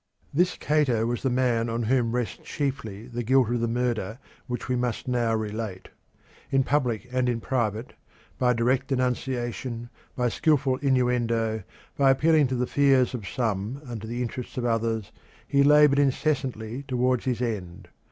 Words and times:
This 0.33 0.55
Cato 0.57 1.05
was 1.05 1.21
the 1.21 1.29
man 1.29 1.69
on 1.69 1.83
whom 1.83 2.13
rests 2.15 2.39
chiefly 2.43 3.05
the 3.05 3.21
guilt 3.21 3.51
of 3.51 3.59
the 3.59 3.67
murder 3.67 4.17
which 4.47 4.67
we 4.67 4.75
must 4.75 5.07
now 5.07 5.35
relate. 5.35 5.89
In 6.49 6.63
public 6.63 7.07
and 7.11 7.29
in 7.29 7.39
private, 7.39 7.93
by 8.39 8.53
direct 8.53 8.87
denunciation, 8.87 9.91
by 10.15 10.27
skilful 10.29 10.77
innuendo, 10.77 11.61
by 11.97 12.09
appealing 12.09 12.47
to 12.47 12.55
the 12.55 12.65
fears 12.65 13.13
of 13.13 13.27
some 13.27 13.79
and 13.85 14.01
to 14.01 14.07
the 14.07 14.23
interests 14.23 14.57
of 14.57 14.65
others, 14.65 15.11
he 15.47 15.61
laboured 15.61 15.99
incessantly 15.99 16.83
towards 16.87 17.25
his 17.25 17.39
end. 17.39 17.87